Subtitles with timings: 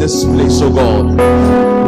[0.00, 1.16] in this place, O God.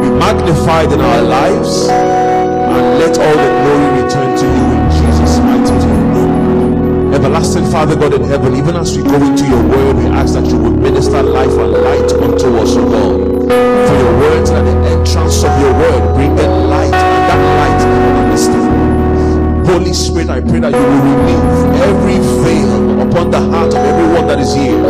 [0.03, 5.39] Be magnified in our lives and let all the glory return to you in Jesus'
[5.39, 7.15] mighty name.
[7.15, 10.47] Everlasting Father God in heaven, even as we go into your word, we ask that
[10.47, 13.49] you would minister life and light unto us, O God.
[13.89, 17.83] For your words and the entrance of your word bring light, and that light
[18.25, 19.67] understand.
[19.67, 24.27] Holy Spirit, I pray that you will remove every veil upon the heart of everyone
[24.27, 24.83] that is here,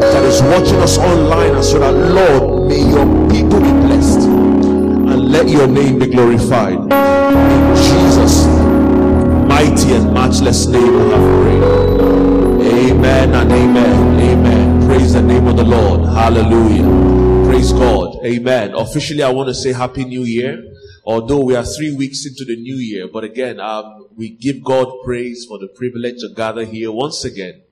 [0.00, 5.30] that is watching us online, and so that, Lord, may your people be blessed and
[5.30, 6.78] let your name be glorified.
[6.78, 8.46] In Jesus'
[9.48, 11.62] mighty and matchless name, we have prayed.
[12.90, 14.20] Amen and amen.
[14.20, 14.86] Amen.
[14.86, 16.08] Praise the name of the Lord.
[16.08, 17.48] Hallelujah.
[17.48, 18.24] Praise God.
[18.24, 18.74] Amen.
[18.74, 20.64] Officially, I want to say Happy New Year.
[21.04, 24.92] Although we are three weeks into the new year, but again, um, we give God
[25.04, 27.62] praise for the privilege to gather here once again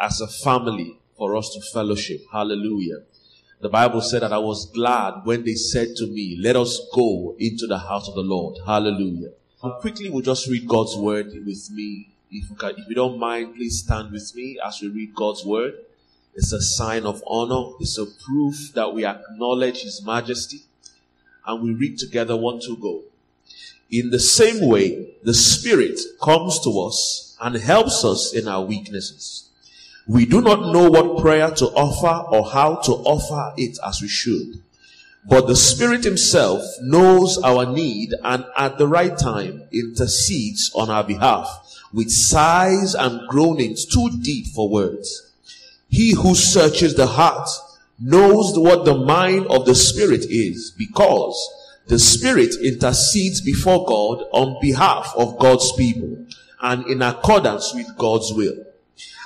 [0.00, 2.22] as a family for us to fellowship.
[2.32, 3.02] Hallelujah.
[3.60, 7.34] The Bible said that I was glad when they said to me, let us go
[7.40, 8.56] into the house of the Lord.
[8.64, 9.30] Hallelujah.
[9.62, 12.10] And quickly we'll just read God's word with me.
[12.30, 15.44] If you, can, if you don't mind, please stand with me as we read God's
[15.44, 15.74] word.
[16.34, 17.72] It's a sign of honor.
[17.80, 20.60] It's a proof that we acknowledge His majesty.
[21.44, 23.02] And we read together one, two, go.
[23.90, 29.47] In the same way, the Spirit comes to us and helps us in our weaknesses.
[30.08, 34.08] We do not know what prayer to offer or how to offer it as we
[34.08, 34.62] should.
[35.28, 41.04] But the Spirit Himself knows our need and at the right time intercedes on our
[41.04, 45.30] behalf with sighs and groanings too deep for words.
[45.90, 47.48] He who searches the heart
[48.00, 51.36] knows what the mind of the Spirit is because
[51.88, 56.24] the Spirit intercedes before God on behalf of God's people
[56.62, 58.64] and in accordance with God's will.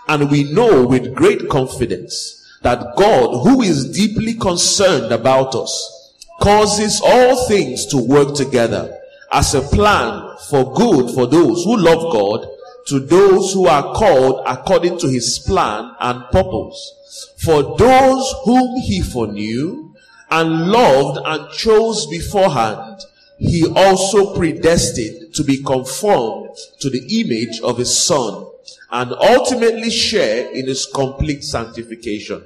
[0.09, 7.01] And we know with great confidence that God, who is deeply concerned about us, causes
[7.05, 8.99] all things to work together
[9.33, 12.47] as a plan for good for those who love God,
[12.89, 17.33] to those who are called according to his plan and purpose.
[17.39, 19.95] For those whom he foreknew
[20.31, 23.01] and loved and chose beforehand,
[23.39, 28.47] he also predestined to be conformed to the image of his son
[28.93, 32.45] and ultimately share in his complete sanctification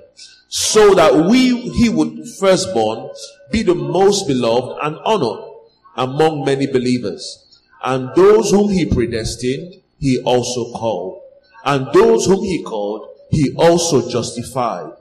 [0.48, 3.10] so that we, he would firstborn
[3.50, 5.44] be the most beloved and honored
[5.96, 7.60] among many believers.
[7.82, 11.22] And those whom he predestined, he also called.
[11.64, 14.92] And those whom he called, he also justified,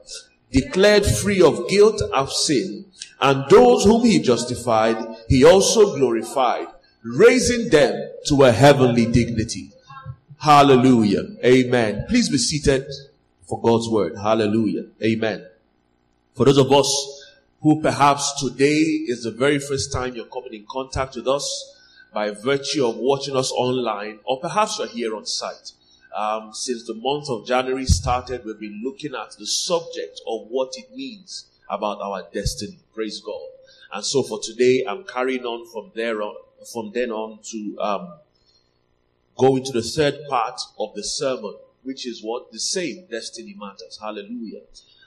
[0.51, 2.85] declared free of guilt of sin,
[3.21, 4.97] and those whom he justified,
[5.29, 6.67] he also glorified,
[7.03, 9.74] raising them to a heavenly dignity.
[10.37, 11.23] Hallelujah.
[11.43, 12.05] Amen.
[12.07, 12.85] Please be seated
[13.47, 14.15] for God's word.
[14.17, 14.85] Hallelujah.
[15.03, 15.45] Amen.
[16.33, 17.23] For those of us
[17.61, 21.73] who perhaps today is the very first time you're coming in contact with us
[22.13, 25.71] by virtue of watching us online, or perhaps you're here on site
[26.15, 30.71] um, since the month of January started, we've been looking at the subject of what
[30.77, 32.79] it means about our destiny.
[32.93, 33.41] Praise God.
[33.93, 36.35] And so for today, I'm carrying on from there on,
[36.71, 38.13] from then on to um,
[39.37, 43.99] go into the third part of the sermon, which is what the same destiny matters.
[44.01, 44.61] Hallelujah.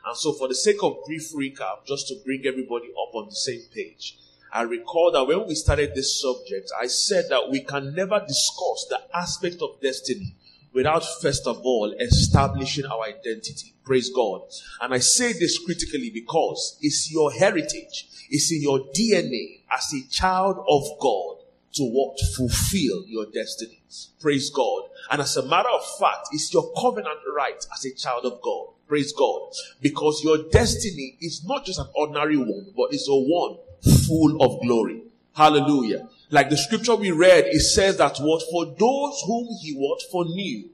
[0.07, 3.35] And so, for the sake of brief recap, just to bring everybody up on the
[3.35, 4.17] same page,
[4.53, 8.87] I recall that when we started this subject, I said that we can never discuss
[8.89, 10.35] the aspect of destiny
[10.73, 13.75] without first of all establishing our identity.
[13.85, 14.43] Praise God.
[14.81, 20.09] And I say this critically because it's your heritage, it's in your DNA as a
[20.09, 21.38] child of God
[21.75, 22.19] to what?
[22.37, 23.81] Fulfill your destiny.
[24.21, 24.83] Praise God.
[25.11, 28.69] And as a matter of fact, it's your covenant right as a child of God.
[28.87, 29.53] Praise God.
[29.81, 33.59] Because your destiny is not just an ordinary one, but it's a one
[34.07, 35.03] full of glory.
[35.35, 36.09] Hallelujah.
[36.31, 40.69] Like the scripture we read, it says that what for those whom he what foreknew,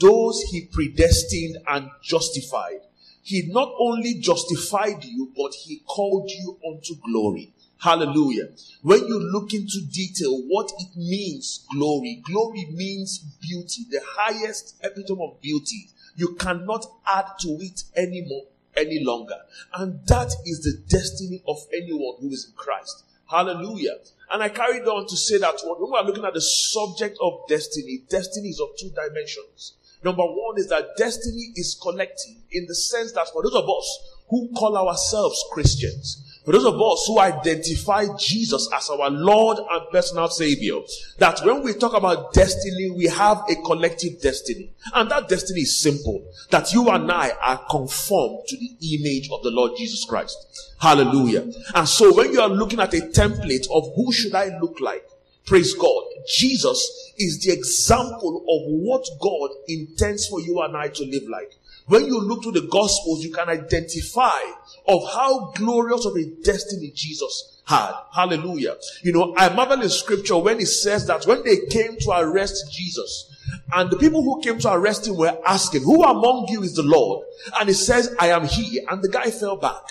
[0.00, 2.80] those he predestined and justified.
[3.22, 7.52] He not only justified you, but he called you unto glory.
[7.82, 8.48] Hallelujah.
[8.82, 15.20] When you look into detail what it means, glory, glory means beauty, the highest epitome
[15.20, 15.88] of beauty.
[16.14, 18.44] You cannot add to it anymore,
[18.76, 19.34] any longer.
[19.74, 23.04] And that is the destiny of anyone who is in Christ.
[23.28, 23.96] Hallelujah.
[24.30, 27.40] And I carried on to say that when we are looking at the subject of
[27.48, 29.74] destiny, destiny is of two dimensions.
[30.04, 34.18] Number one is that destiny is collective in the sense that for those of us
[34.28, 39.90] who call ourselves Christians, For those of us who identify Jesus as our Lord and
[39.90, 40.80] personal Savior,
[41.18, 44.72] that when we talk about destiny, we have a collective destiny.
[44.92, 46.24] And that destiny is simple.
[46.50, 50.36] That you and I are conformed to the image of the Lord Jesus Christ.
[50.80, 51.46] Hallelujah.
[51.76, 55.08] And so when you are looking at a template of who should I look like,
[55.46, 61.04] praise God, Jesus is the example of what God intends for you and I to
[61.04, 61.52] live like.
[61.86, 64.40] When you look to the Gospels, you can identify
[64.86, 67.92] of how glorious of a destiny Jesus had.
[68.14, 68.76] Hallelujah.
[69.02, 72.72] You know, I marvel in scripture when it says that when they came to arrest
[72.72, 73.28] Jesus,
[73.72, 76.82] and the people who came to arrest him were asking, Who among you is the
[76.82, 77.26] Lord?
[77.58, 78.80] And he says, I am he.
[78.88, 79.82] And the guy fell back.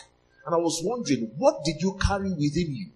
[0.46, 2.88] And I was wondering, what did you carry within you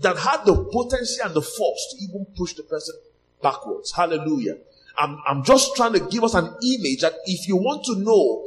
[0.00, 2.96] that had the potency and the force to even push the person
[3.42, 3.92] backwards?
[3.92, 4.58] Hallelujah.
[5.00, 8.46] I'm, I'm just trying to give us an image that if you want to know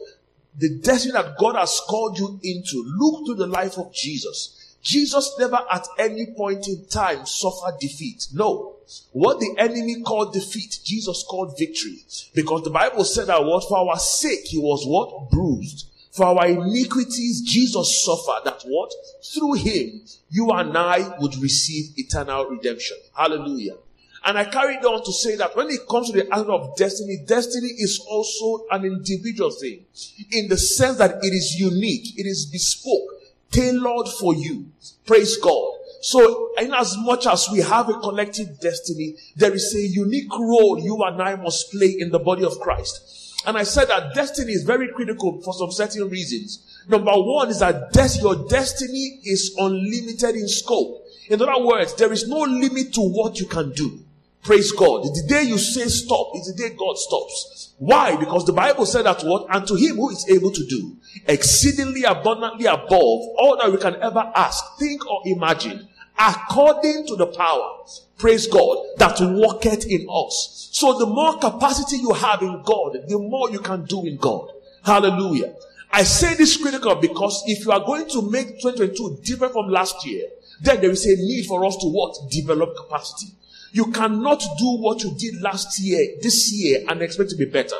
[0.56, 4.78] the destiny that God has called you into, look to the life of Jesus.
[4.84, 8.28] Jesus never at any point in time suffered defeat.
[8.34, 8.76] No.
[9.14, 12.04] What the enemy called defeat, Jesus called victory.
[12.36, 15.32] Because the Bible said that what for our sake he was what?
[15.32, 15.90] Bruised.
[16.12, 18.94] For our iniquities, Jesus suffered that what?
[19.34, 22.98] Through him, you and I would receive eternal redemption.
[23.16, 23.78] Hallelujah.
[24.26, 27.18] And I carried on to say that when it comes to the aspect of destiny,
[27.26, 29.86] destiny is also an individual thing
[30.32, 33.10] in the sense that it is unique, it is bespoke,
[33.52, 34.68] tailored for you.
[35.06, 35.74] Praise God.
[36.02, 40.80] So, in as much as we have a collective destiny, there is a unique role
[40.80, 43.42] you and I must play in the body of Christ.
[43.46, 46.82] And I said that destiny is very critical for some certain reasons.
[46.88, 51.06] Number one is that des- your destiny is unlimited in scope.
[51.30, 54.00] In other words, there is no limit to what you can do.
[54.44, 55.04] Praise God.
[55.04, 57.74] The day you say stop is the day God stops.
[57.78, 58.16] Why?
[58.18, 59.48] Because the Bible said that what?
[59.50, 60.98] And to him who is able to do
[61.28, 65.88] exceedingly abundantly above all that we can ever ask, think or imagine,
[66.20, 67.78] according to the power,
[68.18, 70.70] praise God, that worketh in us.
[70.72, 74.50] So the more capacity you have in God, the more you can do in God.
[74.84, 75.56] Hallelujah.
[75.92, 80.06] I say this critical because if you are going to make 2022 different from last
[80.06, 80.28] year,
[80.62, 82.18] then there is a need for us to what?
[82.32, 83.34] Develop capacity.
[83.74, 87.76] You cannot do what you did last year, this year, and expect to be better.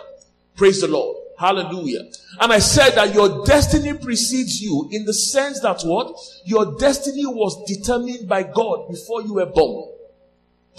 [0.56, 1.18] Praise the Lord.
[1.38, 2.02] Hallelujah.
[2.40, 6.18] And I said that your destiny precedes you in the sense that what?
[6.46, 9.92] Your destiny was determined by God before you were born.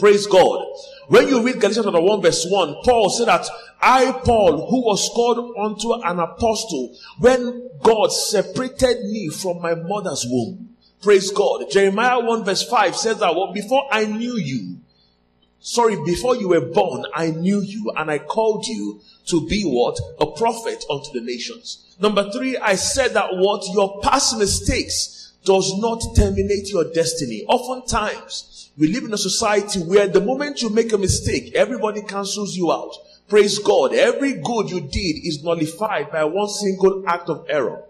[0.00, 0.66] Praise God.
[1.06, 3.46] When you read Galatians chapter 1 verse 1, Paul said that
[3.80, 10.26] I, Paul, who was called unto an apostle when God separated me from my mother's
[10.28, 10.70] womb.
[11.02, 11.70] Praise God.
[11.70, 14.78] Jeremiah 1 verse 5 says that well, before I knew you,
[15.66, 19.98] Sorry, before you were born, I knew you and I called you to be what?
[20.20, 21.96] A prophet unto the nations.
[21.98, 23.64] Number three, I said that what?
[23.72, 27.46] Your past mistakes does not terminate your destiny.
[27.48, 32.54] Oftentimes, we live in a society where the moment you make a mistake, everybody cancels
[32.54, 32.94] you out.
[33.28, 33.94] Praise God.
[33.94, 37.82] Every good you did is nullified by one single act of error.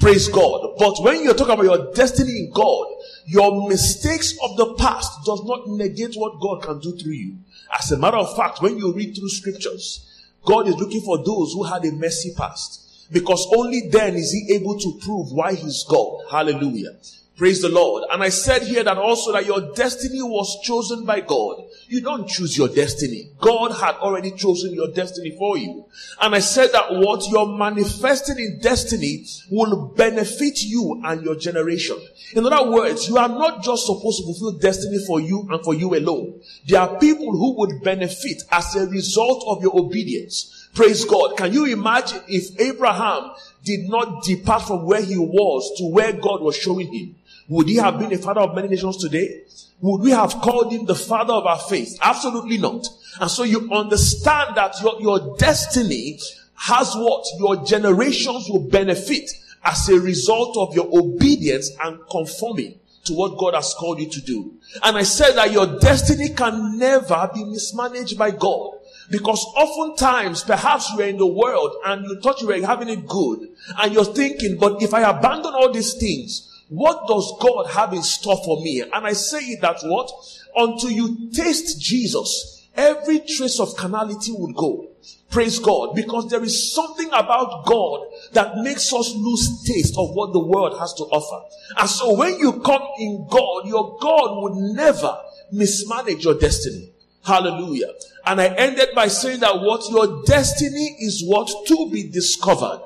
[0.00, 0.76] Praise God.
[0.78, 2.86] But when you talk about your destiny in God,
[3.26, 7.36] your mistakes of the past does not negate what God can do through you.
[7.78, 10.06] As a matter of fact, when you read through scriptures,
[10.44, 13.08] God is looking for those who had a messy past.
[13.12, 16.22] Because only then is he able to prove why he's God.
[16.30, 16.96] Hallelujah.
[17.40, 18.04] Praise the Lord.
[18.12, 21.64] And I said here that also that your destiny was chosen by God.
[21.88, 23.30] You don't choose your destiny.
[23.40, 25.86] God had already chosen your destiny for you.
[26.20, 31.96] And I said that what you're manifesting in destiny will benefit you and your generation.
[32.34, 35.72] In other words, you are not just supposed to fulfill destiny for you and for
[35.72, 36.42] you alone.
[36.66, 40.68] There are people who would benefit as a result of your obedience.
[40.74, 41.38] Praise God.
[41.38, 43.30] Can you imagine if Abraham
[43.64, 47.16] did not depart from where he was to where God was showing him?
[47.50, 49.42] Would he have been a father of many nations today?
[49.80, 51.98] Would we have called him the father of our faith?
[52.00, 52.86] Absolutely not.
[53.20, 56.20] And so you understand that your, your destiny
[56.54, 57.26] has what?
[57.40, 59.28] Your generations will benefit
[59.64, 64.20] as a result of your obedience and conforming to what God has called you to
[64.20, 64.54] do.
[64.84, 68.76] And I said that your destiny can never be mismanaged by God.
[69.10, 73.08] Because oftentimes, perhaps you are in the world and you thought you were having it
[73.08, 77.92] good and you're thinking, but if I abandon all these things, what does God have
[77.92, 78.80] in store for me?
[78.80, 80.10] And I say that what?
[80.54, 84.88] Until you taste Jesus, every trace of carnality would go.
[85.30, 85.96] Praise God.
[85.96, 90.78] Because there is something about God that makes us lose taste of what the world
[90.78, 91.44] has to offer.
[91.76, 95.18] And so when you come in God, your God would never
[95.50, 96.92] mismanage your destiny.
[97.24, 97.92] Hallelujah.
[98.26, 102.82] And I ended by saying that what your destiny is what to be discovered.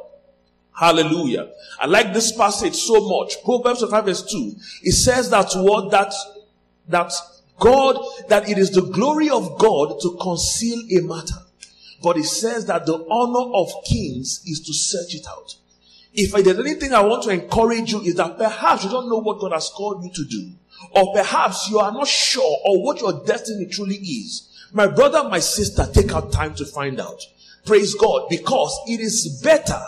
[0.75, 1.51] Hallelujah.
[1.79, 3.43] I like this passage so much.
[3.45, 4.55] Proverbs 5 verse 2.
[4.83, 6.13] It says that word that,
[6.89, 7.13] that
[7.59, 7.97] God,
[8.29, 11.41] that it is the glory of God to conceal a matter.
[12.03, 15.57] But it says that the honor of kings is to search it out.
[16.13, 19.41] If there's anything I want to encourage you is that perhaps you don't know what
[19.41, 20.53] God has called you to do.
[20.91, 24.51] Or perhaps you are not sure or what your destiny truly is.
[24.73, 27.21] My brother, my sister, take out time to find out.
[27.65, 29.81] Praise God because it is better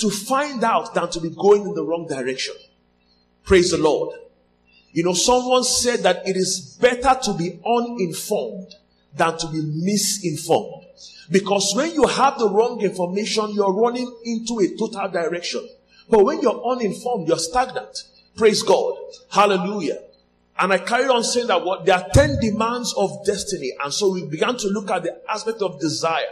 [0.00, 2.54] to find out than to be going in the wrong direction.
[3.44, 4.16] Praise the Lord.
[4.92, 8.74] You know, someone said that it is better to be uninformed
[9.16, 10.84] than to be misinformed.
[11.30, 15.68] Because when you have the wrong information, you're running into a total direction.
[16.08, 18.04] But when you're uninformed, you're stagnant.
[18.36, 18.96] Praise God.
[19.30, 19.98] Hallelujah.
[20.60, 23.72] And I carried on saying that what there are 10 demands of destiny.
[23.82, 26.26] And so we began to look at the aspect of desire.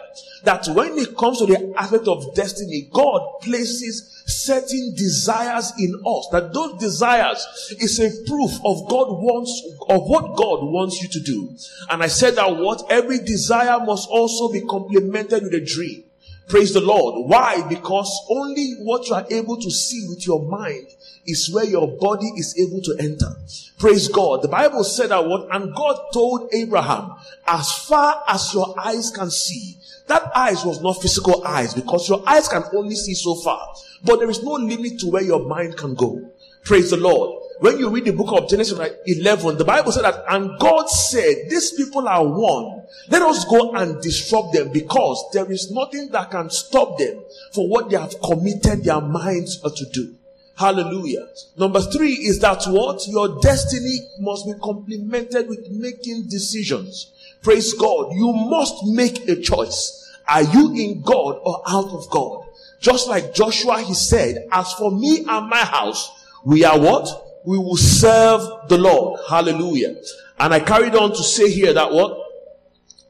[0.45, 6.29] That when it comes to the aspect of destiny, God places certain desires in us.
[6.31, 7.43] That those desires
[7.81, 11.57] is a proof of God wants, of what God wants you to do.
[11.89, 16.05] And I said that what every desire must also be complemented with a dream.
[16.49, 17.29] Praise the Lord.
[17.29, 17.63] Why?
[17.69, 20.87] Because only what you are able to see with your mind
[21.27, 23.37] is where your body is able to enter.
[23.79, 24.43] Praise God.
[24.43, 27.13] The Bible said that what, and God told Abraham,
[27.47, 29.77] as far as your eyes can see,
[30.07, 33.75] that eyes was not physical eyes because your eyes can only see so far.
[34.03, 36.31] But there is no limit to where your mind can go.
[36.65, 37.43] Praise the Lord.
[37.61, 41.49] When you read the book of Genesis 11, the Bible said that, and God said,
[41.49, 42.83] these people are one.
[43.09, 47.21] Let us go and disrupt them because there is nothing that can stop them
[47.53, 50.15] for what they have committed their minds to do.
[50.57, 51.29] Hallelujah.
[51.57, 53.07] Number three is that what?
[53.09, 57.13] Your destiny must be complemented with making decisions.
[57.43, 58.13] Praise God.
[58.13, 60.17] You must make a choice.
[60.29, 62.47] Are you in God or out of God?
[62.81, 66.11] Just like Joshua, he said, as for me and my house,
[66.45, 67.25] we are what?
[67.49, 69.21] We will serve the Lord.
[69.27, 69.97] Hallelujah.
[70.39, 72.15] And I carried on to say here that what?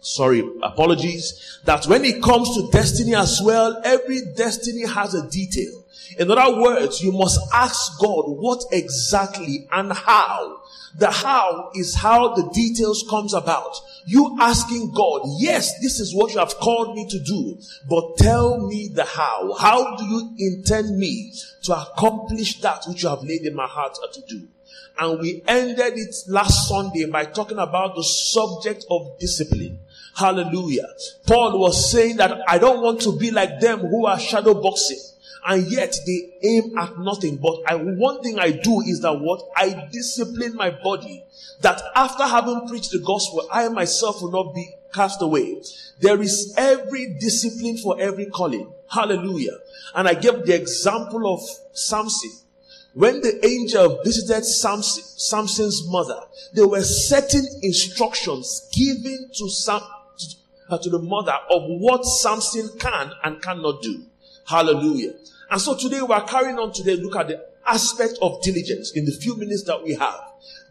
[0.00, 1.58] Sorry, apologies.
[1.64, 5.84] That when it comes to destiny as well, every destiny has a detail.
[6.20, 10.60] In other words, you must ask God what exactly and how.
[10.96, 13.76] The how is how the details comes about.
[14.06, 18.66] You asking God, yes, this is what you have called me to do, but tell
[18.66, 19.54] me the how.
[19.54, 21.32] How do you intend me
[21.64, 24.48] to accomplish that which you have laid in my heart to do?
[24.98, 29.78] And we ended it last Sunday by talking about the subject of discipline.
[30.16, 30.88] Hallelujah.
[31.26, 34.98] Paul was saying that I don't want to be like them who are shadow boxing
[35.46, 37.36] and yet they aim at nothing.
[37.36, 41.24] But I, one thing I do is that what I discipline my body
[41.60, 45.60] that after having preached the gospel, I myself will not be cast away.
[46.00, 48.72] There is every discipline for every calling.
[48.90, 49.58] Hallelujah.
[49.94, 51.40] And I gave the example of
[51.72, 52.30] Samson.
[52.94, 56.20] When the angel visited Samson, Samson's mother,
[56.54, 59.80] there were certain instructions given to Sam,
[60.18, 60.26] to,
[60.70, 64.04] uh, to the mother of what Samson can and cannot do.
[64.48, 65.12] Hallelujah.
[65.50, 69.04] And so today we are carrying on today, look at the aspect of diligence in
[69.04, 70.20] the few minutes that we have.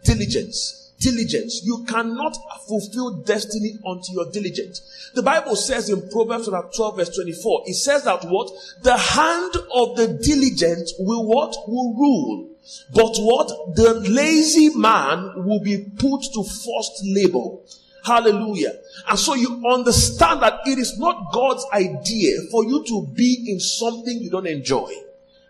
[0.04, 0.94] Diligence.
[1.00, 1.62] Diligence.
[1.64, 2.36] You cannot
[2.68, 4.82] fulfill destiny until you're diligent.
[5.14, 8.52] The Bible says in Proverbs 12 verse 24, it says that what?
[8.82, 11.56] The hand of the diligent will what?
[11.68, 12.50] Will rule.
[12.96, 13.76] But what?
[13.76, 17.58] The lazy man will be put to forced labor.
[18.08, 18.72] Hallelujah.
[19.10, 23.60] And so you understand that it is not God's idea for you to be in
[23.60, 24.90] something you don't enjoy.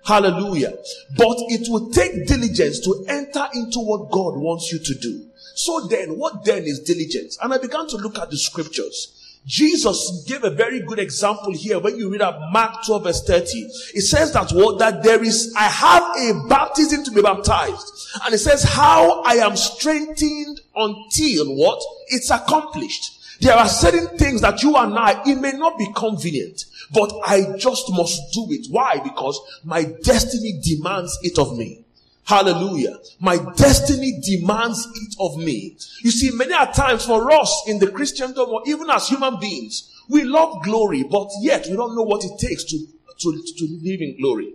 [0.03, 0.73] Hallelujah.
[1.15, 5.27] But it will take diligence to enter into what God wants you to do.
[5.53, 7.37] So then, what then is diligence?
[7.43, 9.13] And I began to look at the scriptures.
[9.45, 13.45] Jesus gave a very good example here when you read up Mark 12 verse 30.
[13.93, 18.09] It says that what that there is, I have a baptism to be baptized.
[18.25, 21.81] And it says how I am strengthened until what?
[22.07, 23.39] It's accomplished.
[23.41, 27.55] There are certain things that you and I, it may not be convenient, but I
[27.57, 28.67] just must do it.
[28.69, 28.99] Why?
[29.03, 31.83] Because my destiny demands it of me.
[32.23, 32.97] Hallelujah.
[33.19, 35.77] My destiny demands it of me.
[36.01, 39.93] You see, many a times for us in the Christendom or even as human beings,
[40.09, 42.77] we love glory, but yet we don't know what it takes to,
[43.19, 44.51] to, to live in glory.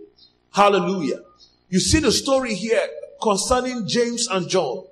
[0.51, 1.21] Hallelujah.
[1.69, 2.87] You see the story here
[3.21, 4.85] concerning James and John.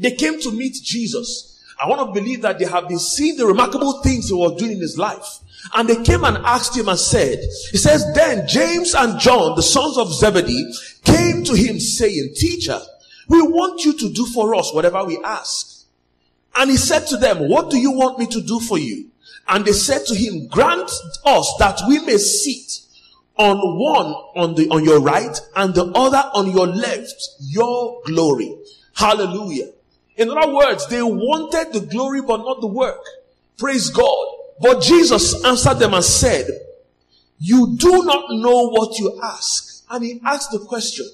[0.00, 1.62] They came to meet Jesus.
[1.80, 4.72] I want to believe that they have been seeing the remarkable things he was doing
[4.72, 5.38] in his life.
[5.74, 7.38] And they came and asked him and said,
[7.70, 10.72] he says, then James and John, the sons of Zebedee,
[11.04, 12.80] came to him saying, teacher,
[13.28, 15.86] we want you to do for us whatever we ask.
[16.56, 19.10] And he said to them, what do you want me to do for you?
[19.48, 20.90] And they said to him, grant
[21.24, 22.86] us that we may sit
[23.36, 28.54] on one on the on your right and the other on your left your glory
[28.94, 29.70] hallelujah
[30.20, 33.02] in other words they wanted the glory but not the work
[33.58, 34.26] praise god
[34.60, 36.46] but jesus answered them and said
[37.38, 41.06] you do not know what you ask and he asked the question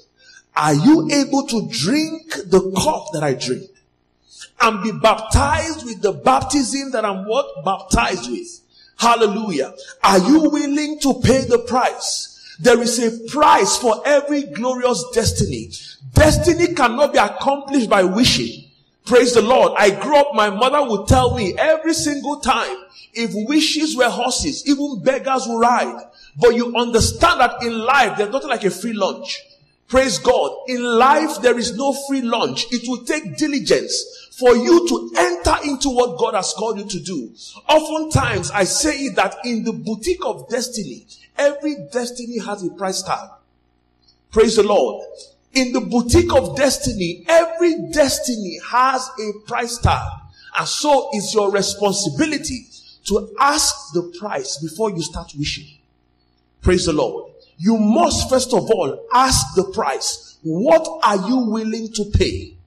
[0.55, 3.71] are you able to drink the cup that i drink
[4.63, 8.61] and be baptized with the baptism that i'm what baptized with
[8.97, 9.75] Hallelujah.
[10.03, 12.33] Are you willing to pay the price?
[12.59, 15.71] There is a price for every glorious destiny.
[16.15, 18.66] Destiny cannot be accomplished by wishing.
[19.07, 19.73] Praise the Lord.
[19.79, 22.77] I grew up, my mother would tell me every single time,
[23.15, 26.03] if wishes were horses, even beggars would ride.
[26.37, 29.43] But you understand that in life, there's nothing like a free lunch.
[29.89, 30.51] Praise God.
[30.67, 32.67] In life, there is no free lunch.
[32.73, 37.01] It will take diligence for you to enter into what God has called you to
[37.01, 37.33] do.
[37.69, 41.07] Oftentimes, I say that in the boutique of destiny,
[41.39, 43.31] every destiny has a price tag.
[44.33, 45.07] Praise the Lord.
[45.57, 50.07] In the boutique of destiny, every destiny has a price tag.
[50.59, 52.67] And so it's your responsibility
[53.07, 55.79] to ask the price before you start wishing.
[56.61, 57.33] Praise the Lord.
[57.57, 60.37] You must first of all ask the price.
[60.43, 62.59] What are you willing to pay?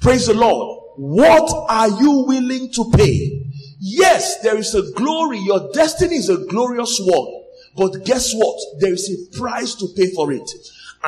[0.00, 0.82] Praise the Lord.
[0.96, 3.46] What are you willing to pay?
[3.78, 5.38] Yes, there is a glory.
[5.38, 7.44] Your destiny is a glorious one.
[7.76, 8.58] But guess what?
[8.80, 10.50] There is a price to pay for it.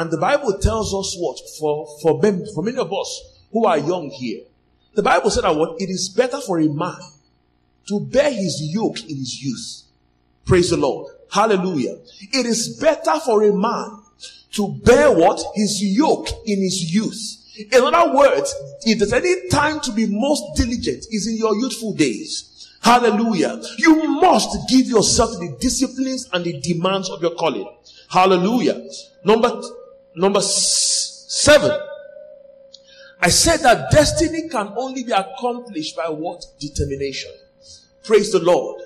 [0.01, 1.39] And the Bible tells us what?
[1.59, 4.45] For, for, many, for many of us who are young here.
[4.95, 5.81] The Bible said that what?
[5.81, 6.99] It is better for a man
[7.89, 9.83] to bear his yoke in his youth.
[10.47, 11.13] Praise the Lord.
[11.31, 11.99] Hallelujah.
[12.33, 13.99] It is better for a man
[14.53, 15.45] to bear what?
[15.55, 18.55] His yoke in his youth in other words,
[18.85, 22.47] if there's any time to be most diligent is in your youthful days.
[22.81, 23.61] Hallelujah.
[23.77, 27.69] You must give yourself the disciplines and the demands of your calling.
[28.09, 28.89] Hallelujah.
[29.25, 29.63] Number,
[30.15, 31.79] number seven.
[33.21, 36.45] I said that destiny can only be accomplished by what?
[36.59, 37.31] Determination.
[38.05, 38.81] Praise the Lord.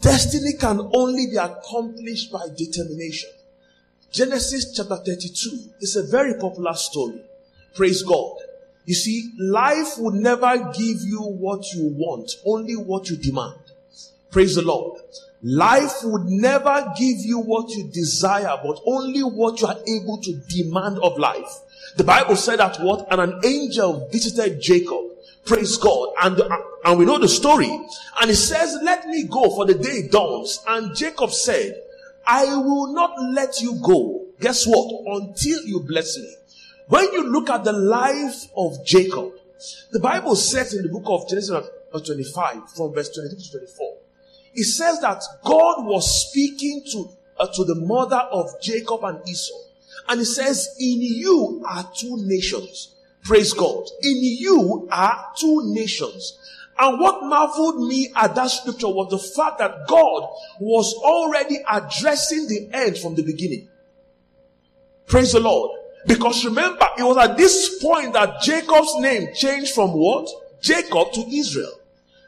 [0.00, 3.30] Destiny can only be accomplished by determination.
[4.10, 7.20] Genesis chapter 32 is a very popular story.
[7.74, 8.38] Praise God.
[8.86, 13.60] You see, life will never give you what you want, only what you demand.
[14.30, 15.00] Praise the Lord.
[15.48, 20.32] Life would never give you what you desire, but only what you are able to
[20.48, 21.60] demand of life.
[21.96, 23.06] The Bible said that what?
[23.12, 25.04] And an angel visited Jacob.
[25.44, 26.08] Praise God.
[26.20, 27.68] And, uh, and we know the story.
[28.20, 30.64] And it says, let me go for the day dawns.
[30.66, 31.80] And Jacob said,
[32.26, 34.26] I will not let you go.
[34.40, 35.22] Guess what?
[35.22, 36.34] Until you bless me.
[36.88, 39.30] When you look at the life of Jacob,
[39.92, 41.50] the Bible says in the book of Genesis
[41.92, 43.85] uh, 25, from verse 23 to 24,
[44.56, 49.54] it says that God was speaking to, uh, to the mother of Jacob and Esau.
[50.08, 52.94] And it says, In you are two nations.
[53.22, 53.84] Praise God.
[54.02, 56.38] In you are two nations.
[56.78, 60.28] And what marveled me at that scripture was the fact that God
[60.60, 63.68] was already addressing the end from the beginning.
[65.06, 65.78] Praise the Lord.
[66.06, 70.28] Because remember, it was at this point that Jacob's name changed from what?
[70.60, 71.80] Jacob to Israel.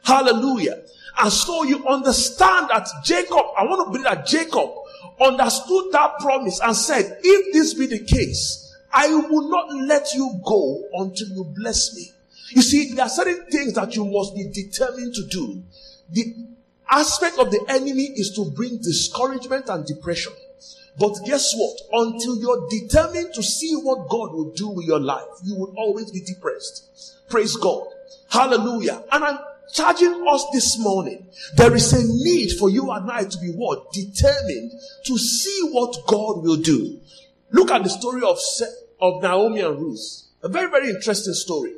[0.03, 0.81] Hallelujah.
[1.17, 4.69] And so you understand that Jacob, I want to believe that Jacob
[5.21, 10.39] understood that promise and said, if this be the case, I will not let you
[10.45, 12.11] go until you bless me.
[12.51, 15.63] You see, there are certain things that you must be determined to do.
[16.11, 16.35] The
[16.89, 20.33] aspect of the enemy is to bring discouragement and depression.
[20.97, 22.05] But guess what?
[22.07, 26.11] Until you're determined to see what God will do with your life, you will always
[26.11, 27.15] be depressed.
[27.29, 27.87] Praise God.
[28.29, 29.03] Hallelujah.
[29.11, 29.39] And I'm
[29.73, 31.27] charging us this morning.
[31.55, 33.91] There is a need for you and I to be what?
[33.91, 34.71] Determined
[35.05, 36.99] to see what God will do.
[37.51, 38.37] Look at the story of,
[39.01, 40.23] of Naomi and Ruth.
[40.43, 41.73] A very, very interesting story.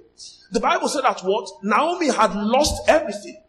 [0.52, 1.50] The Bible said that what?
[1.64, 3.42] Naomi had lost everything.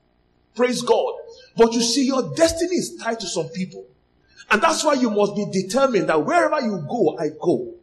[0.54, 1.14] Praise God.
[1.56, 3.86] But you see, your destiny is tied to some people.
[4.50, 7.74] And that's why you must be determined that wherever you go, I go.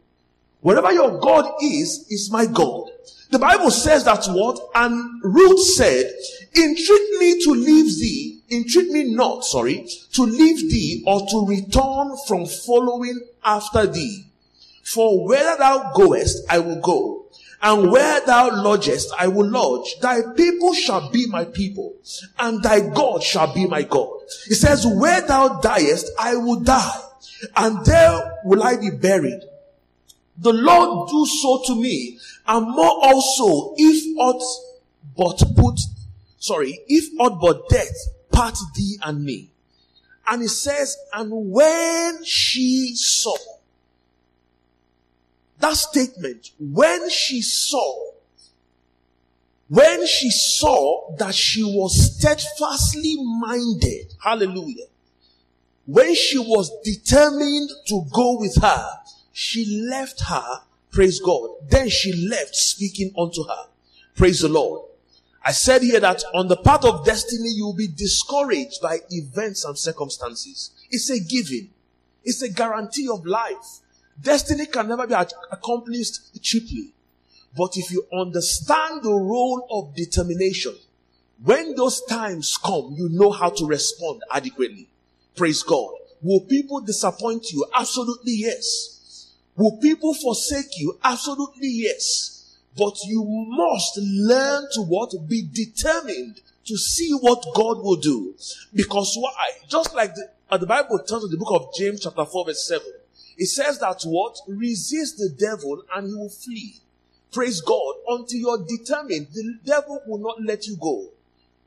[0.60, 2.90] Wherever your God is, is my God.
[3.30, 4.58] The Bible says that what?
[4.74, 6.12] And Ruth said,
[6.56, 12.16] entreat me to leave thee, entreat me not, sorry, to leave thee or to return
[12.26, 14.26] from following after thee.
[14.82, 17.20] For where thou goest, I will go
[17.62, 19.98] and where thou lodgest, I will lodge.
[20.00, 21.94] Thy people shall be my people,
[22.38, 24.08] and thy God shall be my God.
[24.46, 27.00] He says, where thou diest, I will die,
[27.56, 29.42] and there will I be buried.
[30.40, 34.42] The Lord do so to me, and more also, if aught
[35.16, 35.78] but put,
[36.38, 37.94] sorry, if aught but death
[38.32, 39.50] part thee and me.
[40.26, 43.36] And he says, and when she saw,
[45.58, 48.12] that statement, when she saw,
[49.68, 54.86] when she saw that she was steadfastly minded, hallelujah,
[55.84, 58.86] when she was determined to go with her,
[59.32, 61.50] she left her, praise God.
[61.68, 63.66] Then she left speaking unto her,
[64.14, 64.82] praise the Lord.
[65.44, 69.64] I said here that on the path of destiny, you will be discouraged by events
[69.64, 70.70] and circumstances.
[70.90, 71.70] It's a giving.
[72.24, 73.80] It's a guarantee of life.
[74.20, 76.92] Destiny can never be accomplished cheaply.
[77.56, 80.74] But if you understand the role of determination,
[81.42, 84.88] when those times come, you know how to respond adequately.
[85.34, 85.94] Praise God.
[86.22, 87.64] Will people disappoint you?
[87.74, 88.99] Absolutely yes.
[89.56, 90.98] Will people forsake you?
[91.02, 92.56] Absolutely yes.
[92.76, 95.12] But you must learn to what?
[95.28, 98.34] Be determined to see what God will do.
[98.74, 99.50] Because why?
[99.68, 102.66] Just like the, uh, the Bible tells in the book of James chapter 4 verse
[102.66, 102.86] 7.
[103.36, 104.36] It says that what?
[104.46, 106.76] Resist the devil and he will flee.
[107.32, 107.94] Praise God.
[108.08, 111.08] Until you're determined, the devil will not let you go.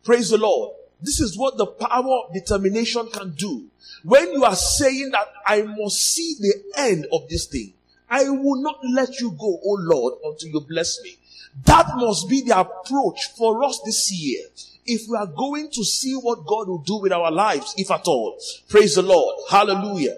[0.04, 0.76] Praise the Lord.
[1.04, 3.66] This is what the power of determination can do.
[4.04, 7.74] When you are saying that I must see the end of this thing,
[8.10, 11.18] I will not let you go, oh Lord, until you bless me.
[11.66, 14.46] That must be the approach for us this year.
[14.86, 18.08] If we are going to see what God will do with our lives, if at
[18.08, 18.40] all.
[18.70, 19.36] Praise the Lord.
[19.50, 20.18] Hallelujah.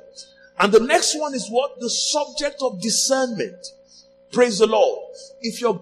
[0.60, 1.80] And the next one is what?
[1.80, 3.66] The subject of discernment.
[4.32, 5.14] Praise the Lord.
[5.42, 5.82] If you're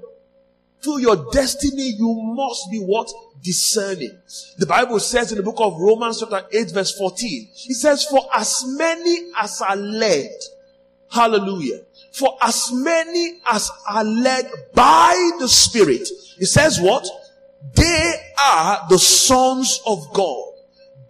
[0.84, 3.12] to your destiny, you must be what?
[3.42, 4.18] Discerning.
[4.58, 8.28] The Bible says in the book of Romans chapter 8 verse 14, it says, for
[8.34, 10.32] as many as are led,
[11.12, 16.08] hallelujah, for as many as are led by the Spirit,
[16.40, 17.08] it says what?
[17.76, 20.54] They are the sons of God.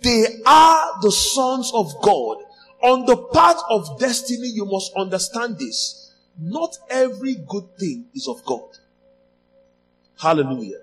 [0.01, 2.37] They are the sons of God.
[2.81, 6.11] On the path of destiny, you must understand this.
[6.39, 8.67] Not every good thing is of God.
[10.19, 10.81] Hallelujah.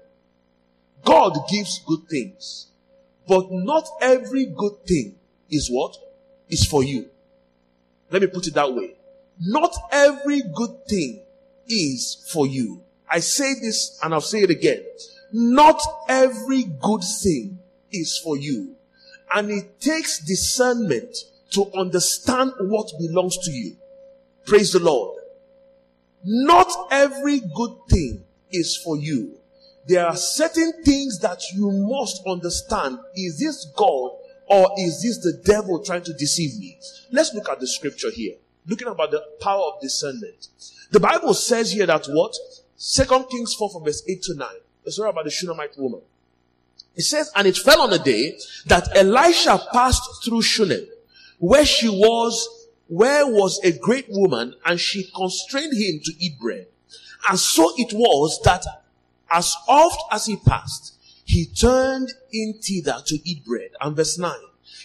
[1.05, 2.66] God gives good things,
[3.27, 5.16] but not every good thing
[5.51, 5.97] is what?
[6.49, 7.07] Is for you.
[8.11, 8.95] Let me put it that way.
[9.40, 11.23] Not every good thing
[11.69, 12.83] is for you.
[13.09, 14.85] I say this and I'll say it again.
[15.33, 17.59] Not every good thing
[17.93, 18.77] is for you.
[19.33, 21.16] And it takes discernment
[21.53, 23.77] to understand what belongs to you.
[24.45, 25.19] Praise the Lord.
[26.25, 29.37] Not every good thing is for you.
[29.87, 32.99] There are certain things that you must understand.
[33.17, 34.13] Is this God
[34.47, 36.79] or is this the devil trying to deceive me?
[37.11, 38.35] Let's look at the scripture here
[38.67, 40.49] looking about the power of discernment.
[40.91, 42.35] The Bible says here that what?
[42.77, 44.49] Second Kings 4 from verse 8 to 9.
[44.85, 46.01] The story about the Shunammite woman.
[46.97, 50.87] It says, and it fell on a day that Elisha passed through Shunem,
[51.39, 56.67] where she was, where was a great woman, and she constrained him to eat bread.
[57.28, 58.64] And so it was that
[59.30, 63.70] as oft as he passed, he turned in thither to eat bread.
[63.80, 64.33] And verse 9,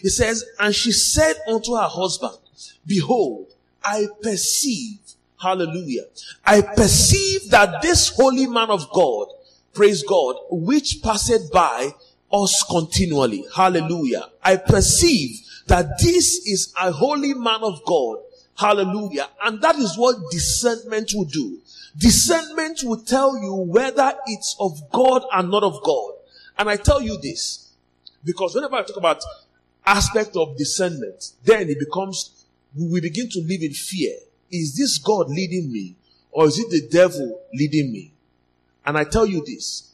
[0.03, 2.37] it says, and she said unto her husband,
[2.85, 4.99] Behold, I perceive,
[5.41, 6.05] hallelujah,
[6.45, 9.27] I perceive that this holy man of God,
[9.73, 11.91] praise God, which passed by
[12.31, 14.29] us continually, hallelujah.
[14.43, 18.19] I perceive that this is a holy man of God,
[18.57, 19.29] hallelujah.
[19.43, 21.59] And that is what discernment will do.
[21.97, 26.13] Discernment will tell you whether it's of God and not of God.
[26.57, 27.71] And I tell you this,
[28.23, 29.23] because whenever I talk about
[29.85, 32.45] aspect of discernment, then it becomes
[32.77, 34.13] we begin to live in fear.
[34.51, 35.95] Is this God leading me
[36.31, 38.11] or is it the devil leading me?
[38.85, 39.91] And I tell you this,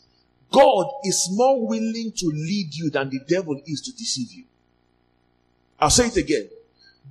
[0.51, 4.45] God is more willing to lead you than the devil is to deceive you.
[5.79, 6.49] I'll say it again.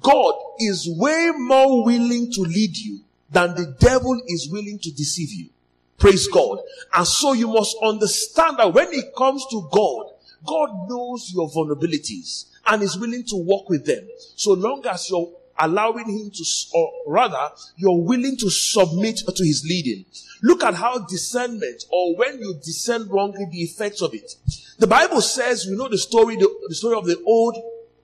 [0.01, 5.31] God is way more willing to lead you than the devil is willing to deceive
[5.33, 5.51] you.
[5.99, 6.61] Praise God.
[6.95, 10.07] And so you must understand that when it comes to God,
[10.47, 14.09] God knows your vulnerabilities and is willing to work with them.
[14.37, 19.65] So long as you're allowing him to, or rather, you're willing to submit to his
[19.69, 20.07] leading.
[20.43, 24.37] Look at how discernment, or when you discern wrongly, the effects of it.
[24.79, 27.57] The Bible says, we know the story, the, the story of the old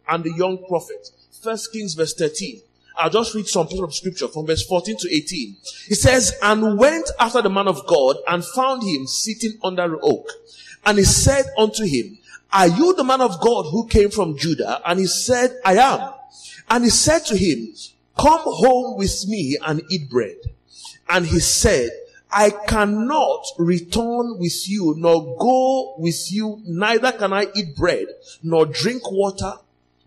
[0.07, 1.09] and the young prophet.
[1.43, 2.61] First Kings verse 13.
[2.97, 5.57] I'll just read some portion of scripture from verse 14 to 18.
[5.89, 10.01] It says, and went after the man of God and found him sitting under an
[10.03, 10.29] oak.
[10.85, 12.19] And he said unto him,
[12.53, 14.81] are you the man of God who came from Judah?
[14.87, 16.13] And he said, I am.
[16.71, 17.75] And he said to him,
[18.19, 20.37] come home with me and eat bread.
[21.09, 21.91] And he said,
[22.31, 28.07] I cannot return with you, nor go with you, neither can I eat bread,
[28.43, 29.55] nor drink water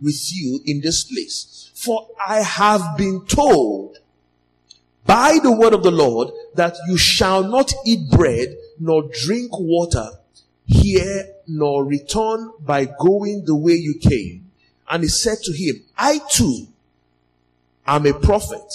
[0.02, 1.72] with you in this place.
[1.76, 3.98] For I have been told
[5.06, 10.10] by the word of the Lord that you shall not eat bread nor drink water
[10.66, 14.52] here nor return by going the way you came.
[14.90, 16.68] And he said to him, I too
[17.88, 18.74] am a prophet.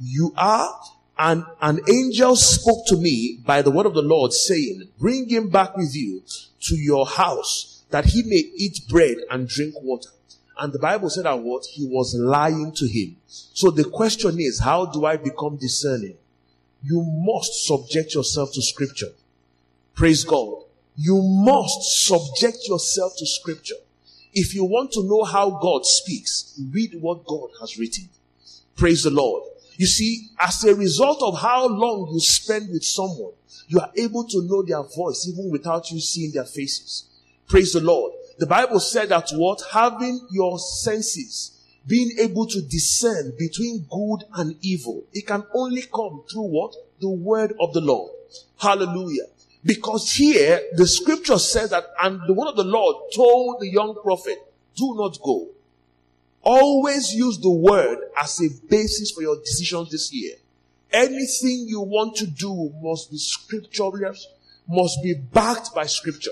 [0.00, 0.80] You are
[1.18, 5.48] and an angel spoke to me by the word of the Lord saying, bring him
[5.48, 6.22] back with you
[6.62, 10.10] to your house that he may eat bread and drink water.
[10.58, 11.64] And the Bible said that what?
[11.66, 13.16] He was lying to him.
[13.26, 16.16] So the question is, how do I become discerning?
[16.82, 19.12] You must subject yourself to scripture.
[19.94, 20.64] Praise God.
[20.96, 23.76] You must subject yourself to scripture.
[24.32, 28.08] If you want to know how God speaks, read what God has written.
[28.76, 29.44] Praise the Lord.
[29.76, 33.32] You see, as a result of how long you spend with someone,
[33.68, 37.04] you are able to know their voice even without you seeing their faces.
[37.46, 38.12] Praise the Lord.
[38.38, 39.62] The Bible said that what?
[39.72, 46.22] Having your senses, being able to discern between good and evil, it can only come
[46.30, 46.74] through what?
[47.00, 48.12] The word of the Lord.
[48.58, 49.24] Hallelujah.
[49.64, 53.96] Because here, the scripture says that, and the word of the Lord told the young
[54.02, 54.38] prophet,
[54.76, 55.48] do not go.
[56.42, 60.36] Always use the word as a basis for your decisions this year.
[60.92, 64.14] Anything you want to do must be scriptural,
[64.68, 66.30] must be backed by scripture.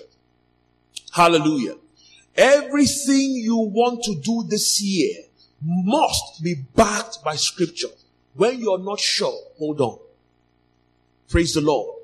[1.12, 1.74] Hallelujah.
[2.36, 5.24] Everything you want to do this year
[5.62, 7.88] must be backed by scripture.
[8.34, 9.98] When you're not sure, hold on.
[11.28, 11.96] Praise the Lord.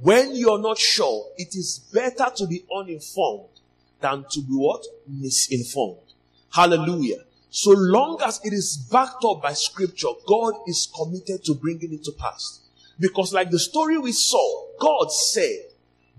[0.00, 3.48] When you're not sure, it is better to be uninformed
[4.00, 4.84] than to be what?
[5.06, 6.12] Misinformed.
[6.52, 7.24] Hallelujah.
[7.50, 12.04] So long as it is backed up by scripture, God is committed to bringing it
[12.04, 12.60] to pass.
[13.00, 15.66] Because like the story we saw, God said,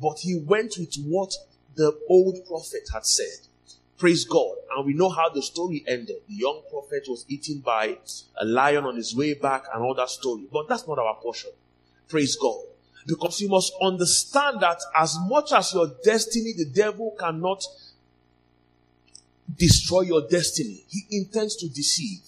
[0.02, 1.34] but he went with what
[1.76, 3.48] the old prophet had said.
[4.00, 4.56] Praise God.
[4.76, 6.16] And we know how the story ended.
[6.28, 7.98] The young prophet was eaten by
[8.40, 10.48] a lion on his way back and all that story.
[10.52, 11.52] But that's not our portion.
[12.08, 12.62] Praise God.
[13.06, 17.62] Because you must understand that as much as your destiny, the devil cannot
[19.58, 20.86] destroy your destiny.
[20.88, 22.22] He intends to deceive.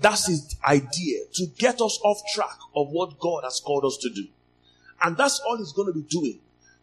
[0.00, 4.10] That's his idea to get us off track of what God has called us to
[4.10, 4.26] do.
[5.02, 6.40] And that's all he's going to be doing.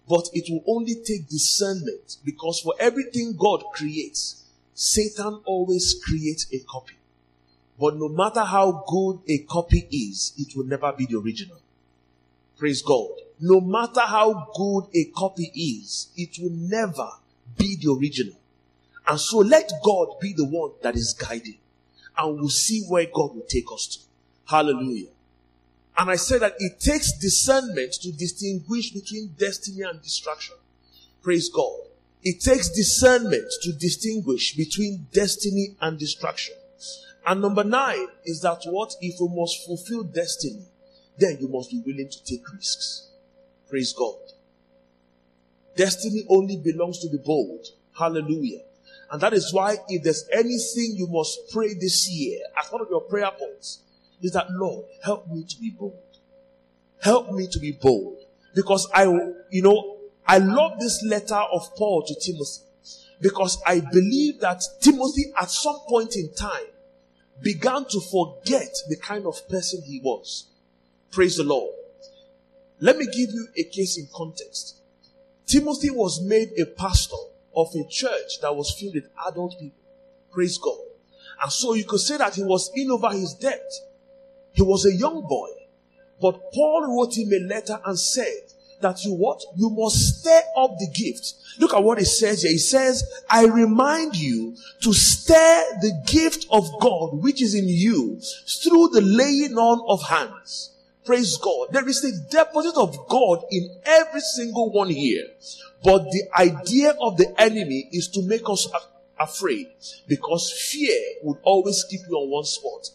[0.07, 6.59] But it will only take discernment because for everything God creates, Satan always creates a
[6.59, 6.95] copy.
[7.79, 11.57] But no matter how good a copy is, it will never be the original.
[12.57, 13.09] Praise God.
[13.39, 17.09] No matter how good a copy is, it will never
[17.57, 18.39] be the original.
[19.07, 21.59] And so let God be the one that is guiding.
[22.17, 23.99] And we'll see where God will take us to.
[24.45, 25.09] Hallelujah.
[25.97, 30.55] And I said that it takes discernment to distinguish between destiny and distraction.
[31.23, 31.79] Praise God.
[32.23, 36.55] It takes discernment to distinguish between destiny and distraction.
[37.25, 40.65] And number nine is that what if you must fulfill destiny,
[41.17, 43.09] then you must be willing to take risks.
[43.69, 44.15] Praise God.
[45.75, 47.65] Destiny only belongs to the bold.
[47.97, 48.61] Hallelujah.
[49.11, 52.89] And that is why if there's anything you must pray this year as one of
[52.89, 53.83] your prayer points,
[54.21, 55.93] is that Lord, help me to be bold.
[57.01, 58.17] Help me to be bold.
[58.55, 59.03] Because I,
[59.51, 62.63] you know, I love this letter of Paul to Timothy.
[63.21, 66.67] Because I believe that Timothy at some point in time
[67.41, 70.47] began to forget the kind of person he was.
[71.11, 71.73] Praise the Lord.
[72.79, 74.81] Let me give you a case in context.
[75.45, 77.15] Timothy was made a pastor
[77.55, 79.81] of a church that was filled with adult people.
[80.31, 80.77] Praise God.
[81.41, 83.71] And so you could say that he was in over his debt.
[84.57, 85.49] He was a young boy.
[86.19, 88.41] But Paul wrote him a letter and said
[88.81, 89.39] that you what?
[89.55, 91.35] You must stir up the gift.
[91.59, 92.51] Look at what it says here.
[92.51, 98.19] It says, I remind you to stir the gift of God which is in you
[98.63, 100.71] through the laying on of hands.
[101.05, 101.67] Praise God.
[101.71, 105.27] There is a deposit of God in every single one here.
[105.83, 108.67] But the idea of the enemy is to make us
[109.19, 109.67] afraid
[110.07, 112.89] because fear would always keep you on one spot.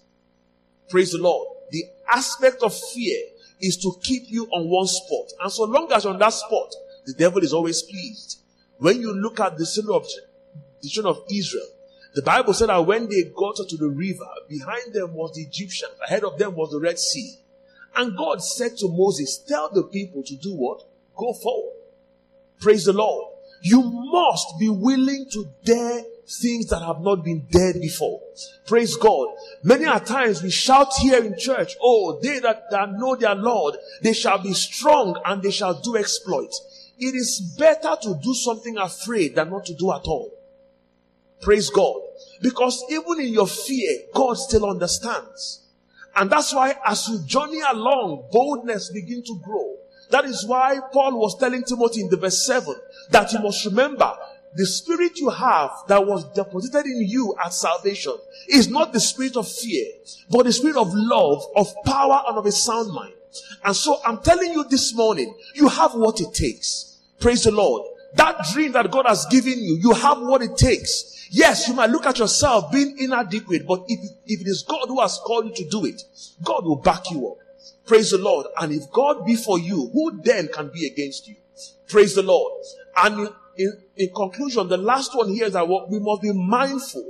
[0.91, 1.52] Praise the Lord.
[1.73, 3.19] The aspect of fear
[3.59, 5.33] is to keep you on one spot.
[5.41, 6.71] And so long as you're on that spot,
[7.07, 8.41] the devil is always pleased.
[8.77, 10.07] When you look at the children of,
[10.83, 11.67] the children of Israel,
[12.15, 15.93] the Bible said that when they got to the river, behind them was the Egyptians,
[16.05, 17.39] ahead of them was the Red Sea.
[17.97, 20.83] And God said to Moses, tell the people to do what?
[21.17, 21.77] Go forward.
[22.61, 23.33] Praise the Lord.
[23.63, 28.21] You must be willing to dare things that have not been dared before.
[28.67, 29.29] Praise God.
[29.63, 33.77] Many a times we shout here in church, Oh, they that, that know their Lord,
[34.03, 36.53] they shall be strong and they shall do exploit.
[36.99, 40.31] It is better to do something afraid than not to do at all.
[41.41, 42.01] Praise God.
[42.41, 45.67] Because even in your fear, God still understands.
[46.15, 49.77] And that's why as you journey along, boldness begin to grow.
[50.11, 52.75] That is why Paul was telling Timothy in the verse 7
[53.11, 54.13] that you must remember
[54.55, 58.15] the spirit you have that was deposited in you at salvation
[58.49, 59.87] is not the spirit of fear,
[60.31, 63.15] but the spirit of love, of power, and of a sound mind.
[63.65, 66.99] And so I'm telling you this morning, you have what it takes.
[67.19, 67.87] Praise the Lord.
[68.15, 71.29] That dream that God has given you, you have what it takes.
[71.31, 75.01] Yes, you might look at yourself being inadequate, but if, if it is God who
[75.01, 76.03] has called you to do it,
[76.43, 77.39] God will back you up.
[77.87, 78.47] Praise the Lord.
[78.61, 81.37] And if God be for you, who then can be against you?
[81.89, 82.53] Praise the Lord.
[82.99, 87.05] And in, in conclusion, the last one here is that we must be mindful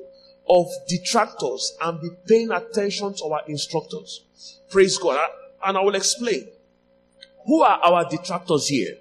[0.49, 4.59] of detractors and be paying attention to our instructors.
[4.71, 5.31] Praise God.
[5.65, 6.49] And I will explain.
[7.47, 8.97] Who are our detractors here?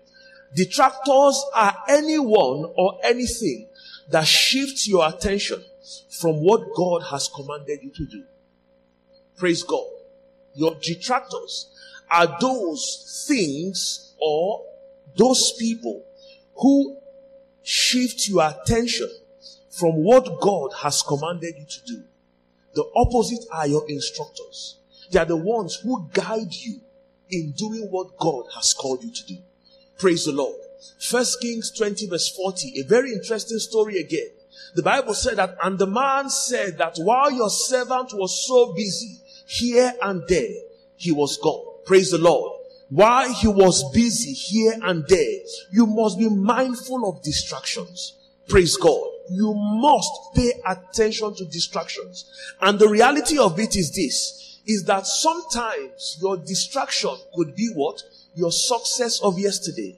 [0.55, 3.67] Detractors are anyone or anything
[4.09, 5.63] that shifts your attention
[6.19, 8.23] from what God has commanded you to do.
[9.37, 9.85] Praise God.
[10.53, 11.71] Your detractors
[12.09, 14.63] are those things or
[15.15, 16.03] those people
[16.55, 17.00] who
[17.63, 19.09] shift your attention
[19.69, 22.03] from what God has commanded you to do.
[22.73, 24.77] The opposite are your instructors.
[25.11, 26.79] They are the ones who guide you
[27.29, 29.37] in doing what God has called you to do.
[29.97, 30.55] Praise the Lord.
[30.99, 34.29] First Kings 20 verse 40, a very interesting story again.
[34.75, 39.19] The Bible said that, and the man said that while your servant was so busy
[39.47, 40.55] here and there,
[40.95, 41.65] he was gone.
[41.85, 42.60] Praise the Lord.
[42.91, 45.39] While he was busy here and there,
[45.71, 48.17] you must be mindful of distractions.
[48.49, 49.07] Praise God.
[49.29, 52.29] You must pay attention to distractions.
[52.59, 58.03] And the reality of it is this, is that sometimes your distraction could be what?
[58.35, 59.97] Your success of yesterday.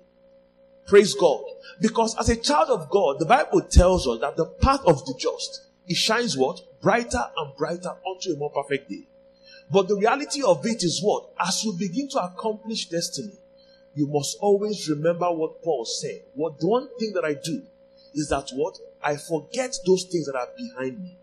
[0.86, 1.44] Praise God.
[1.82, 5.16] Because as a child of God, the Bible tells us that the path of the
[5.18, 6.62] just, it shines what?
[6.80, 9.08] Brighter and brighter unto a more perfect day.
[9.74, 11.32] But the reality of it is what?
[11.40, 13.34] As you begin to accomplish destiny,
[13.96, 16.22] you must always remember what Paul said.
[16.36, 17.64] What the one thing that I do
[18.14, 18.78] is that what?
[19.02, 21.18] I forget those things that are behind me.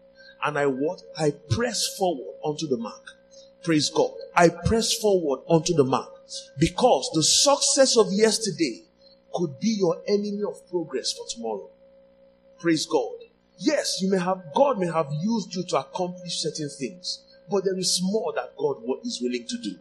[0.44, 1.00] And I what?
[1.16, 3.12] I press forward onto the mark.
[3.62, 4.14] Praise God.
[4.34, 6.10] I press forward onto the mark.
[6.58, 8.82] Because the success of yesterday
[9.32, 11.70] could be your enemy of progress for tomorrow.
[12.58, 13.14] Praise God.
[13.58, 17.20] Yes, you may have, God may have used you to accomplish certain things.
[17.50, 19.76] But there is more that God is willing to do.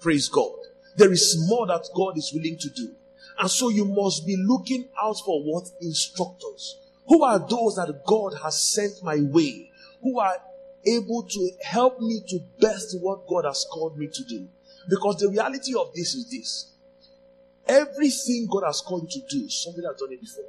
[0.00, 0.52] Praise God.
[0.96, 2.94] There is more that God is willing to do.
[3.38, 6.78] And so you must be looking out for what instructors.
[7.06, 9.70] Who are those that God has sent my way?
[10.02, 10.36] Who are
[10.86, 14.48] able to help me to best what God has called me to do?
[14.88, 16.72] Because the reality of this is this.
[17.66, 20.44] Everything God has called you to do, somebody has done it before.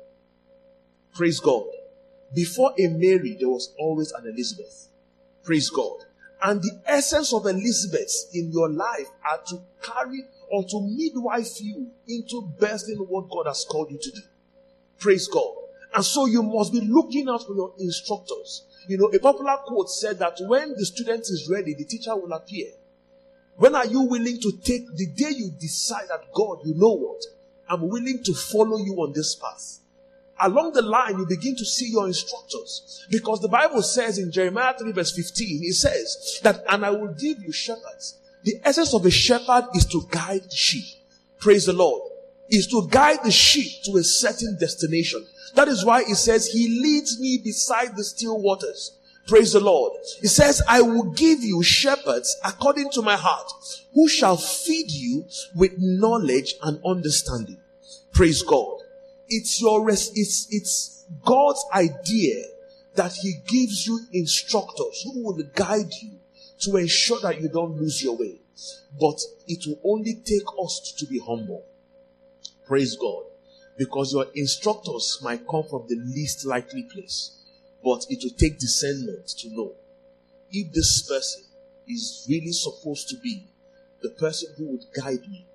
[1.14, 1.66] Praise God.
[2.34, 4.88] Before a Mary, there was always an Elizabeth.
[5.44, 5.98] Praise God.
[6.44, 11.90] And the essence of Elizabeth in your life are to carry or to midwife you
[12.08, 14.22] into bursting what God has called you to do.
[15.00, 15.56] Praise God.
[15.96, 18.66] And so you must be looking out for your instructors.
[18.90, 22.34] You know, a popular quote said that when the student is ready, the teacher will
[22.34, 22.68] appear.
[23.56, 27.22] When are you willing to take the day you decide that God, you know what?
[27.70, 29.80] I'm willing to follow you on this path
[30.44, 33.06] along the line, you begin to see your instructors.
[33.10, 37.14] Because the Bible says in Jeremiah 3 verse 15, it says that, and I will
[37.14, 38.20] give you shepherds.
[38.44, 40.86] The essence of a shepherd is to guide the sheep.
[41.40, 42.12] Praise the Lord.
[42.50, 45.26] Is to guide the sheep to a certain destination.
[45.56, 48.98] That is why it says, He leads me beside the still waters.
[49.28, 49.94] Praise the Lord.
[50.22, 53.50] He says, I will give you shepherds according to my heart,
[53.94, 55.26] who shall feed you
[55.56, 57.58] with knowledge and understanding.
[58.12, 58.83] Praise God.
[59.36, 62.44] It's your res- it's it's God's idea
[62.94, 66.20] that He gives you instructors who will guide you
[66.60, 68.40] to ensure that you don't lose your way.
[69.00, 71.66] But it will only take us to be humble.
[72.68, 73.24] Praise God.
[73.76, 77.42] Because your instructors might come from the least likely place.
[77.84, 79.72] But it will take discernment to know
[80.52, 81.44] if this person
[81.88, 83.48] is really supposed to be
[84.04, 85.48] the person who would guide me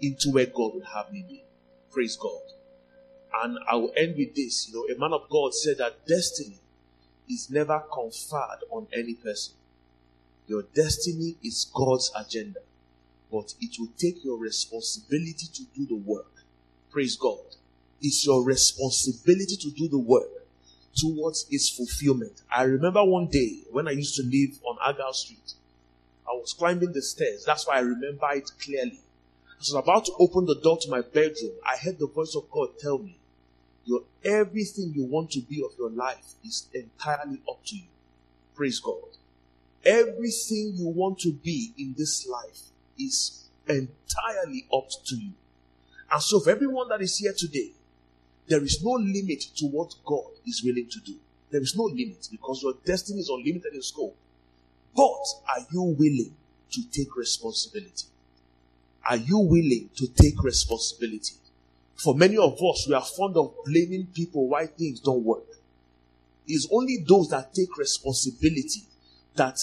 [0.00, 1.44] into where God would have me be.
[1.92, 2.40] Praise God.
[3.42, 4.68] And I will end with this.
[4.68, 6.58] You know, a man of God said that destiny
[7.28, 9.54] is never conferred on any person.
[10.46, 12.60] Your destiny is God's agenda,
[13.30, 16.30] but it will take your responsibility to do the work.
[16.90, 17.38] Praise God.
[18.00, 20.28] It's your responsibility to do the work
[20.96, 22.42] towards its fulfillment.
[22.54, 25.54] I remember one day when I used to live on Argyle Street,
[26.28, 27.44] I was climbing the stairs.
[27.46, 29.00] That's why I remember it clearly.
[29.46, 31.52] I was about to open the door to my bedroom.
[31.64, 33.16] I heard the voice of God tell me,
[33.84, 37.88] your everything you want to be of your life is entirely up to you.
[38.54, 39.02] Praise God.
[39.84, 42.60] Everything you want to be in this life
[42.98, 45.32] is entirely up to you.
[46.10, 47.72] And so, for everyone that is here today,
[48.48, 51.14] there is no limit to what God is willing to do.
[51.50, 54.16] There is no limit because your destiny is unlimited in scope.
[54.94, 56.34] But are you willing
[56.72, 58.06] to take responsibility?
[59.08, 61.34] Are you willing to take responsibility?
[61.96, 65.44] For many of us, we are fond of blaming people why things don't work.
[66.46, 68.82] It's only those that take responsibility
[69.36, 69.58] that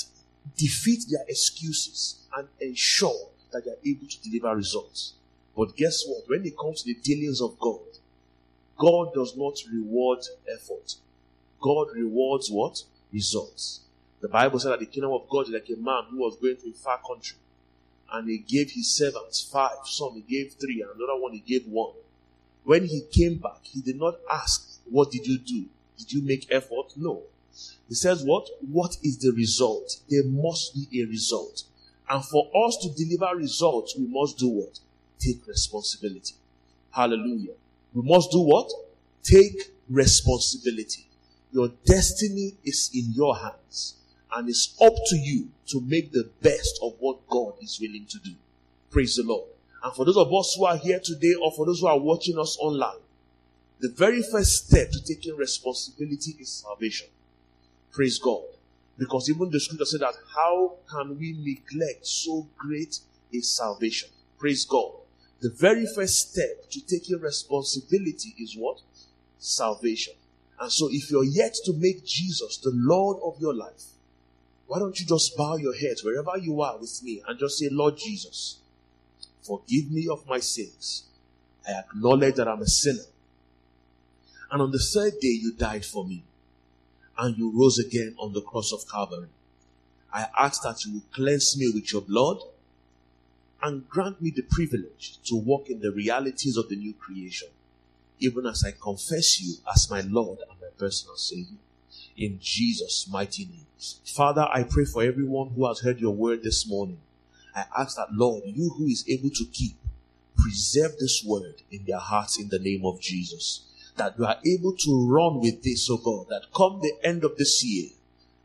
[0.57, 5.13] defeat their excuses and ensure that they are able to deliver results.
[5.55, 6.23] But guess what?
[6.27, 7.81] When it comes to the dealings of God,
[8.77, 10.19] God does not reward
[10.53, 10.95] effort.
[11.59, 12.81] God rewards what?
[13.11, 13.81] Results.
[14.21, 16.57] The Bible said that the kingdom of God is like a man who was going
[16.57, 17.37] to a far country
[18.11, 21.65] and he gave his servants five, some he gave three, and another one he gave
[21.67, 21.93] one.
[22.69, 25.65] When he came back, he did not ask, What did you do?
[25.97, 26.93] Did you make effort?
[26.95, 27.23] No.
[27.87, 28.47] He says, What?
[28.61, 29.97] What is the result?
[30.07, 31.63] There must be a result.
[32.07, 34.79] And for us to deliver results, we must do what?
[35.17, 36.35] Take responsibility.
[36.91, 37.55] Hallelujah.
[37.95, 38.71] We must do what?
[39.23, 41.07] Take responsibility.
[41.51, 43.95] Your destiny is in your hands
[44.35, 48.19] and it's up to you to make the best of what God is willing to
[48.19, 48.35] do.
[48.91, 49.49] Praise the Lord.
[49.83, 52.37] And for those of us who are here today or for those who are watching
[52.37, 52.99] us online,
[53.79, 57.07] the very first step to taking responsibility is salvation.
[57.91, 58.43] Praise God.
[58.97, 62.99] Because even the scripture said that how can we neglect so great
[63.33, 64.09] a salvation?
[64.37, 64.91] Praise God.
[65.39, 68.81] The very first step to taking responsibility is what?
[69.37, 70.13] Salvation.
[70.59, 73.83] And so if you're yet to make Jesus the Lord of your life,
[74.67, 77.69] why don't you just bow your head wherever you are with me and just say,
[77.71, 78.59] Lord Jesus,
[79.49, 81.05] forgive me of my sins.
[81.67, 83.07] I acknowledge that I'm a sinner.
[84.51, 86.23] And on the third day, you died for me.
[87.17, 89.27] And you rose again on the cross of Calvary.
[90.13, 92.37] I ask that you will cleanse me with your blood
[93.61, 97.49] and grant me the privilege to walk in the realities of the new creation,
[98.19, 101.57] even as I confess you as my Lord and my personal Savior.
[102.15, 103.65] In Jesus' mighty name.
[104.05, 106.99] Father, I pray for everyone who has heard your word this morning.
[107.59, 109.75] I ask that, Lord, you who is able to keep,
[110.37, 113.65] preserve this word in their hearts in the name of Jesus.
[113.97, 117.37] That we are able to run with this, oh God, that come the end of
[117.37, 117.89] this year,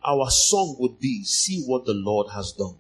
[0.05, 2.77] our song would be, See what the Lord has done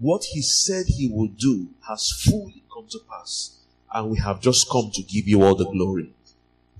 [0.00, 3.58] what he said he would do has fully come to pass.
[3.92, 6.12] And we have just come to give you all the glory.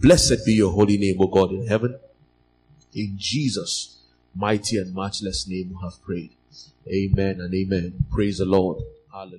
[0.01, 1.99] Blessed be your holy name, O God in heaven.
[2.95, 3.99] In Jesus'
[4.35, 6.31] mighty and matchless name we have prayed.
[6.89, 8.07] Amen and amen.
[8.11, 8.83] Praise the Lord.
[9.13, 9.39] Hallelujah.